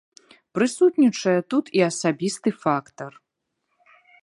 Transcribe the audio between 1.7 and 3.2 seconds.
і асабісты фактар.